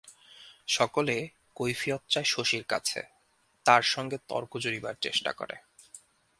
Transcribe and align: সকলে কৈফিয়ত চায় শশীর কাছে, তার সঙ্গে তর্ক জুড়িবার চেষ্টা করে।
সকলে 0.67 1.15
কৈফিয়ত 1.55 2.01
চায় 2.09 2.27
শশীর 2.27 2.63
কাছে, 2.63 2.99
তার 3.65 3.81
সঙ্গে 3.81 4.17
তর্ক 4.27 4.51
জুড়িবার 4.57 4.95
চেষ্টা 5.01 5.31
করে। 5.31 5.55